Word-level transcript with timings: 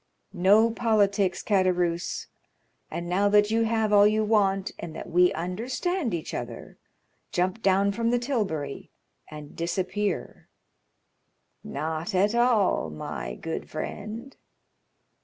"No 0.33 0.71
politics, 0.71 1.43
Caderousse. 1.43 2.25
And 2.89 3.07
now 3.07 3.29
that 3.29 3.51
you 3.51 3.65
have 3.65 3.93
all 3.93 4.07
you 4.07 4.23
want, 4.23 4.71
and 4.79 4.95
that 4.95 5.11
we 5.11 5.31
understand 5.33 6.11
each 6.11 6.33
other, 6.33 6.79
jump 7.31 7.61
down 7.61 7.91
from 7.91 8.09
the 8.09 8.17
tilbury 8.17 8.89
and 9.29 9.55
disappear." 9.55 10.49
"Not 11.63 12.15
at 12.15 12.33
all, 12.33 12.89
my 12.89 13.35
good 13.35 13.69
friend." 13.69 14.35